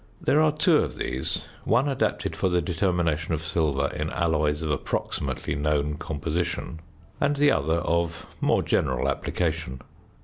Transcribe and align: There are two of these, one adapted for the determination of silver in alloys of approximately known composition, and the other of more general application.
There 0.19 0.41
are 0.41 0.51
two 0.51 0.77
of 0.77 0.95
these, 0.95 1.43
one 1.63 1.87
adapted 1.87 2.35
for 2.35 2.49
the 2.49 2.59
determination 2.59 3.35
of 3.35 3.45
silver 3.45 3.85
in 3.95 4.09
alloys 4.09 4.63
of 4.63 4.71
approximately 4.71 5.53
known 5.53 5.97
composition, 5.97 6.79
and 7.19 7.35
the 7.35 7.51
other 7.51 7.77
of 7.81 8.25
more 8.41 8.63
general 8.63 9.07
application. 9.07 9.79